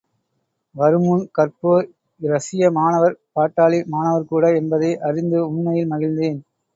வருமுன் 0.75 1.25
கற்போர், 1.37 1.85
இரஷிய 2.21 2.71
மாணவர் 2.71 3.15
பாட்டாளி 3.35 3.79
மாணவர்கூட 3.87 4.55
என்பதை 4.55 4.91
அறிந்து 5.09 5.39
உண்மையில் 5.49 5.91
மகிழ்ந்தேன். 5.91 6.39